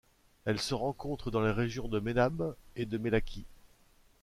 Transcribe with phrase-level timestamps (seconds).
[0.45, 3.45] Elle se rencontredans les régions de Menabe et de Melaky.